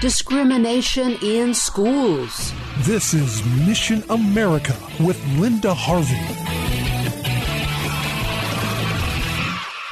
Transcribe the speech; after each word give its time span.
Discrimination 0.00 1.18
in 1.22 1.52
schools. 1.52 2.52
This 2.82 3.14
is 3.14 3.44
Mission 3.66 4.04
America 4.10 4.76
with 5.00 5.20
Linda 5.40 5.74
Harvey. 5.74 6.57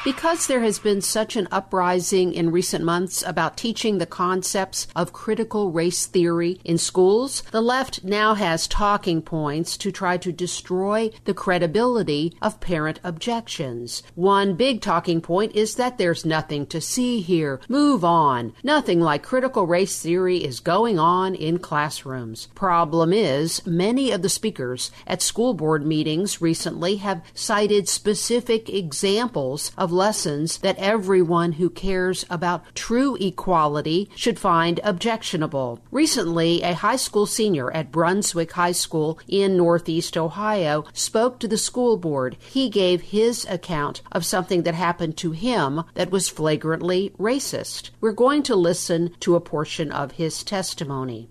Because 0.07 0.47
there 0.47 0.61
has 0.61 0.79
been 0.79 1.01
such 1.01 1.35
an 1.35 1.49
uprising 1.51 2.31
in 2.31 2.49
recent 2.49 2.81
months 2.81 3.21
about 3.27 3.57
teaching 3.57 3.97
the 3.97 4.05
concepts 4.05 4.87
of 4.95 5.11
critical 5.11 5.69
race 5.69 6.05
theory 6.05 6.61
in 6.63 6.77
schools, 6.77 7.43
the 7.51 7.59
left 7.59 8.05
now 8.05 8.33
has 8.33 8.69
talking 8.69 9.21
points 9.21 9.75
to 9.75 9.91
try 9.91 10.15
to 10.15 10.31
destroy 10.31 11.11
the 11.25 11.33
credibility 11.33 12.33
of 12.41 12.61
parent 12.61 13.01
objections. 13.03 14.01
One 14.15 14.55
big 14.55 14.79
talking 14.79 15.19
point 15.19 15.53
is 15.57 15.75
that 15.75 15.97
there's 15.97 16.23
nothing 16.23 16.67
to 16.67 16.79
see 16.79 17.19
here. 17.19 17.59
Move 17.67 18.05
on. 18.05 18.53
Nothing 18.63 19.01
like 19.01 19.23
critical 19.23 19.67
race 19.67 20.01
theory 20.01 20.37
is 20.37 20.61
going 20.61 20.97
on 20.97 21.35
in 21.35 21.59
classrooms. 21.59 22.47
Problem 22.55 23.11
is, 23.11 23.67
many 23.67 24.11
of 24.11 24.21
the 24.21 24.29
speakers 24.29 24.89
at 25.05 25.21
school 25.21 25.53
board 25.53 25.85
meetings 25.85 26.39
recently 26.39 26.95
have 26.95 27.25
cited 27.33 27.89
specific 27.89 28.69
examples 28.69 29.73
of 29.77 29.96
lessons 29.97 30.59
that 30.59 30.77
everyone 30.77 31.53
who 31.53 31.69
cares 31.69 32.23
about 32.29 32.63
true 32.75 33.17
equality 33.19 34.09
should 34.15 34.39
find 34.39 34.79
objectionable. 34.83 35.81
Recently, 35.91 36.61
a 36.61 36.75
high 36.75 36.95
school 36.95 37.25
senior 37.25 37.69
at 37.71 37.91
Brunswick 37.91 38.51
High 38.53 38.71
School 38.71 39.19
in 39.27 39.57
Northeast 39.57 40.15
Ohio 40.15 40.85
spoke 40.93 41.39
to 41.39 41.47
the 41.47 41.57
school 41.57 41.97
board. 41.97 42.37
He 42.39 42.69
gave 42.69 43.01
his 43.01 43.45
account 43.49 44.01
of 44.11 44.25
something 44.25 44.63
that 44.63 44.75
happened 44.75 45.17
to 45.17 45.31
him 45.31 45.83
that 45.95 46.11
was 46.11 46.29
flagrantly 46.29 47.11
racist. 47.19 47.89
We're 47.99 48.11
going 48.11 48.43
to 48.43 48.55
listen 48.55 49.15
to 49.21 49.35
a 49.35 49.41
portion 49.41 49.91
of 49.91 50.13
his 50.13 50.43
testimony. 50.43 51.29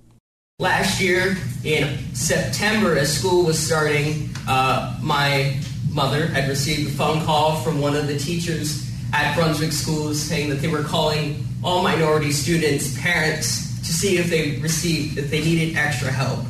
Last 0.58 1.02
year 1.02 1.36
in 1.64 1.98
September, 2.14 2.96
as 2.96 3.14
school 3.16 3.44
was 3.44 3.58
starting, 3.58 4.30
uh, 4.48 4.98
my 5.02 5.60
mother 5.96 6.26
had 6.26 6.46
received 6.46 6.90
a 6.90 6.92
phone 6.92 7.24
call 7.24 7.56
from 7.56 7.80
one 7.80 7.96
of 7.96 8.06
the 8.06 8.18
teachers 8.18 8.86
at 9.14 9.34
Brunswick 9.34 9.72
schools 9.72 10.20
saying 10.20 10.50
that 10.50 10.56
they 10.56 10.68
were 10.68 10.82
calling 10.82 11.42
all 11.64 11.82
minority 11.82 12.30
students' 12.32 13.00
parents 13.00 13.78
to 13.78 13.92
see 13.94 14.18
if 14.18 14.28
they 14.28 14.58
received 14.58 15.16
if 15.16 15.30
they 15.30 15.40
needed 15.40 15.74
extra 15.74 16.10
help. 16.10 16.40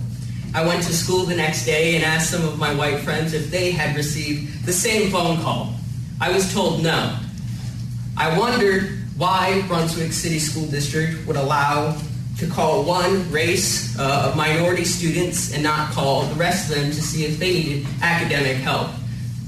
I 0.53 0.67
went 0.67 0.83
to 0.83 0.93
school 0.93 1.27
the 1.27 1.37
next 1.37 1.65
day 1.65 1.95
and 1.95 2.05
asked 2.05 2.31
some 2.31 2.45
of 2.45 2.59
my 2.59 2.75
white 2.75 2.99
friends 3.01 3.35
if 3.35 3.51
they 3.53 3.71
had 3.71 3.95
received 3.95 4.67
the 4.67 4.73
same 4.73 5.13
phone 5.13 5.41
call. 5.41 5.75
I 6.21 6.33
was 6.33 6.53
told 6.53 6.83
no. 6.83 7.17
I 8.17 8.37
wondered 8.37 8.99
why 9.17 9.63
Brunswick 9.69 10.13
City 10.13 10.41
School 10.41 10.67
District 10.67 11.25
would 11.27 11.37
allow 11.37 11.97
to 12.39 12.47
call 12.49 12.83
one 12.83 13.31
race 13.31 13.97
uh, 13.99 14.29
of 14.29 14.37
minority 14.37 14.85
students 14.85 15.55
and 15.55 15.63
not 15.63 15.93
call 15.93 16.23
the 16.23 16.35
rest 16.35 16.69
of 16.69 16.77
them 16.77 16.91
to 16.91 17.01
see 17.01 17.25
if 17.25 17.39
they 17.39 17.53
needed 17.53 17.87
academic 18.03 18.57
help. 18.57 18.91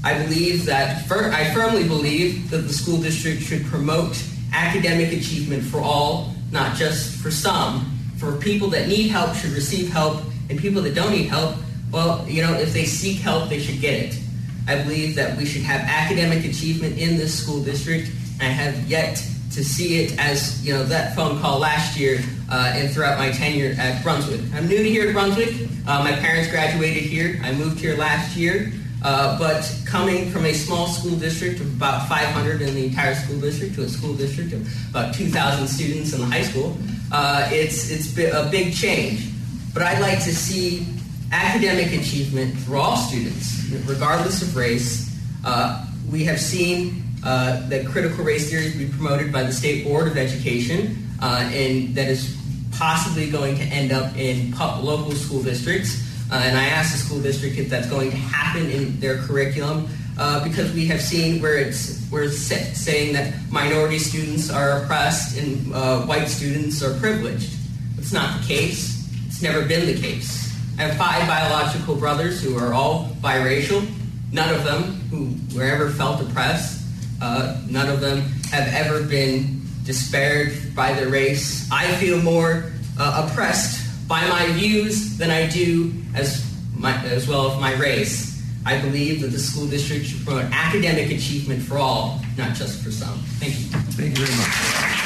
I 0.03 0.23
believe 0.23 0.65
that, 0.65 1.05
fir- 1.07 1.31
I 1.31 1.53
firmly 1.53 1.87
believe 1.87 2.49
that 2.51 2.59
the 2.59 2.73
school 2.73 2.97
district 2.97 3.41
should 3.41 3.65
promote 3.65 4.21
academic 4.53 5.11
achievement 5.11 5.63
for 5.63 5.79
all, 5.79 6.33
not 6.51 6.75
just 6.77 7.19
for 7.21 7.31
some. 7.31 7.97
For 8.17 8.37
people 8.37 8.69
that 8.69 8.87
need 8.87 9.09
help 9.09 9.35
should 9.35 9.51
receive 9.51 9.89
help, 9.89 10.21
and 10.49 10.59
people 10.59 10.81
that 10.83 10.95
don't 10.95 11.11
need 11.11 11.27
help, 11.27 11.55
well, 11.91 12.25
you 12.27 12.41
know, 12.41 12.53
if 12.53 12.73
they 12.73 12.85
seek 12.85 13.17
help, 13.17 13.49
they 13.49 13.59
should 13.59 13.81
get 13.81 13.93
it. 13.93 14.19
I 14.67 14.81
believe 14.81 15.15
that 15.15 15.37
we 15.37 15.45
should 15.45 15.63
have 15.63 15.81
academic 15.81 16.45
achievement 16.45 16.97
in 16.97 17.17
this 17.17 17.33
school 17.33 17.63
district. 17.63 18.11
I 18.39 18.45
have 18.45 18.87
yet 18.89 19.15
to 19.53 19.63
see 19.63 20.03
it 20.03 20.17
as, 20.19 20.65
you 20.65 20.73
know, 20.73 20.83
that 20.83 21.15
phone 21.15 21.39
call 21.39 21.59
last 21.59 21.97
year 21.99 22.21
uh, 22.51 22.71
and 22.75 22.89
throughout 22.91 23.17
my 23.17 23.31
tenure 23.31 23.75
at 23.79 24.01
Brunswick. 24.03 24.41
I'm 24.53 24.67
new 24.67 24.77
to 24.77 24.89
here 24.89 25.07
to 25.07 25.11
Brunswick. 25.11 25.67
Uh, 25.87 26.03
my 26.03 26.11
parents 26.11 26.49
graduated 26.49 27.03
here. 27.03 27.39
I 27.43 27.51
moved 27.53 27.79
here 27.79 27.97
last 27.97 28.37
year. 28.37 28.71
Uh, 29.01 29.39
but 29.39 29.63
coming 29.85 30.29
from 30.29 30.45
a 30.45 30.53
small 30.53 30.87
school 30.87 31.15
district 31.17 31.61
of 31.61 31.75
about 31.75 32.07
500 32.09 32.61
in 32.61 32.75
the 32.75 32.85
entire 32.85 33.15
school 33.15 33.39
district 33.39 33.75
to 33.75 33.83
a 33.83 33.89
school 33.89 34.13
district 34.13 34.51
of 34.53 34.89
about 34.89 35.13
2,000 35.13 35.67
students 35.67 36.13
in 36.13 36.19
the 36.19 36.25
high 36.25 36.41
school, 36.41 36.77
uh, 37.11 37.47
it's, 37.51 37.89
it's 37.89 38.17
a 38.17 38.49
big 38.51 38.73
change. 38.73 39.29
But 39.73 39.83
I'd 39.83 40.01
like 40.01 40.21
to 40.23 40.35
see 40.35 40.85
academic 41.31 41.93
achievement 41.93 42.57
for 42.57 42.75
all 42.75 42.97
students, 42.97 43.71
regardless 43.85 44.41
of 44.41 44.55
race. 44.55 45.17
Uh, 45.45 45.85
we 46.11 46.25
have 46.25 46.39
seen 46.39 47.03
uh, 47.23 47.67
that 47.69 47.85
critical 47.85 48.23
race 48.23 48.49
theory 48.49 48.71
be 48.77 48.91
promoted 48.91 49.31
by 49.31 49.43
the 49.43 49.53
State 49.53 49.85
Board 49.85 50.07
of 50.07 50.17
Education, 50.17 51.07
uh, 51.21 51.49
and 51.53 51.95
that 51.95 52.07
is 52.07 52.35
possibly 52.71 53.29
going 53.29 53.55
to 53.57 53.63
end 53.63 53.91
up 53.91 54.15
in 54.17 54.51
local 54.57 55.11
school 55.11 55.43
districts. 55.43 56.08
Uh, 56.31 56.35
and 56.45 56.57
I 56.57 56.65
asked 56.65 56.91
the 56.91 56.99
school 56.99 57.21
district 57.21 57.57
if 57.57 57.69
that's 57.69 57.89
going 57.89 58.11
to 58.11 58.17
happen 58.17 58.69
in 58.69 58.99
their 58.99 59.17
curriculum 59.17 59.87
uh, 60.19 60.43
because 60.43 60.71
we 60.73 60.85
have 60.85 61.01
seen 61.01 61.41
where 61.41 61.57
it's 61.57 62.05
where 62.09 62.23
it's 62.23 62.37
saying 62.39 63.13
that 63.13 63.33
minority 63.51 63.97
students 63.97 64.49
are 64.49 64.83
oppressed 64.83 65.37
and 65.37 65.73
uh, 65.73 66.01
white 66.01 66.27
students 66.27 66.83
are 66.83 66.97
privileged. 66.99 67.53
It's 67.97 68.13
not 68.13 68.41
the 68.41 68.47
case. 68.47 69.07
It's 69.27 69.41
never 69.41 69.65
been 69.65 69.85
the 69.85 69.99
case. 69.99 70.53
I 70.77 70.83
have 70.83 70.97
five 70.97 71.27
biological 71.27 71.95
brothers 71.95 72.41
who 72.43 72.57
are 72.57 72.73
all 72.73 73.09
biracial. 73.21 73.87
None 74.31 74.53
of 74.53 74.63
them 74.63 74.83
who 75.09 75.35
were 75.57 75.65
ever 75.65 75.89
felt 75.89 76.21
oppressed. 76.21 76.85
Uh, 77.21 77.59
none 77.69 77.89
of 77.89 78.01
them 78.01 78.21
have 78.51 78.67
ever 78.73 79.03
been 79.03 79.61
disparaged 79.83 80.75
by 80.75 80.93
their 80.93 81.09
race. 81.09 81.67
I 81.71 81.87
feel 81.95 82.21
more 82.21 82.71
uh, 82.99 83.27
oppressed 83.27 83.88
by 84.09 84.27
my 84.27 84.51
views 84.53 85.17
than 85.17 85.29
I 85.29 85.47
do 85.47 85.93
as, 86.15 86.43
my, 86.75 86.99
as 87.05 87.27
well 87.27 87.51
as 87.51 87.61
my 87.61 87.75
race. 87.75 88.43
I 88.65 88.81
believe 88.81 89.21
that 89.21 89.27
the 89.27 89.39
school 89.39 89.67
district 89.67 90.07
should 90.07 90.25
promote 90.25 90.45
academic 90.51 91.11
achievement 91.11 91.61
for 91.61 91.77
all, 91.77 92.19
not 92.35 92.55
just 92.55 92.83
for 92.83 92.91
some. 92.91 93.19
Thank 93.39 93.53
you. 93.53 93.65
Thank 93.93 94.17
you 94.17 94.25
very 94.25 94.37
much. 94.37 94.98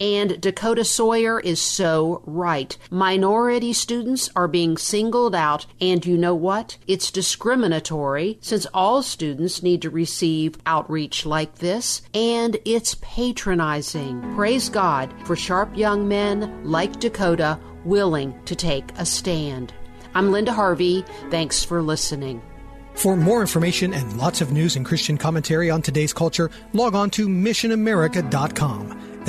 And 0.00 0.40
Dakota 0.40 0.84
Sawyer 0.84 1.38
is 1.38 1.60
so 1.60 2.22
right. 2.24 2.76
Minority 2.90 3.72
students 3.74 4.30
are 4.34 4.48
being 4.48 4.78
singled 4.78 5.34
out, 5.34 5.66
and 5.80 6.04
you 6.06 6.16
know 6.16 6.34
what? 6.34 6.78
It's 6.86 7.10
discriminatory 7.10 8.38
since 8.40 8.66
all 8.72 9.02
students 9.02 9.62
need 9.62 9.82
to 9.82 9.90
receive 9.90 10.56
outreach 10.64 11.26
like 11.26 11.56
this, 11.56 12.00
and 12.14 12.56
it's 12.64 12.96
patronizing. 13.02 14.34
Praise 14.34 14.70
God 14.70 15.12
for 15.26 15.36
sharp 15.36 15.76
young 15.76 16.08
men 16.08 16.64
like 16.64 16.98
Dakota 16.98 17.58
willing 17.84 18.34
to 18.44 18.56
take 18.56 18.90
a 18.98 19.04
stand. 19.04 19.74
I'm 20.14 20.32
Linda 20.32 20.52
Harvey. 20.52 21.04
Thanks 21.30 21.62
for 21.62 21.82
listening. 21.82 22.42
For 22.94 23.16
more 23.16 23.40
information 23.40 23.94
and 23.94 24.18
lots 24.18 24.40
of 24.40 24.52
news 24.52 24.76
and 24.76 24.84
Christian 24.84 25.16
commentary 25.16 25.70
on 25.70 25.80
today's 25.82 26.12
culture, 26.12 26.50
log 26.72 26.94
on 26.94 27.10
to 27.10 27.28
missionamerica.com. 27.28 29.09